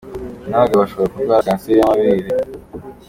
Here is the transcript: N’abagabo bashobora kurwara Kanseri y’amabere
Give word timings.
N’abagabo 0.49 0.79
bashobora 0.83 1.11
kurwara 1.13 1.45
Kanseri 1.47 1.77
y’amabere 1.79 2.27